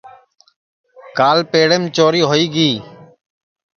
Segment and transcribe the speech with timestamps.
[1.17, 2.69] کال پیڑیم چوری ہوئی گی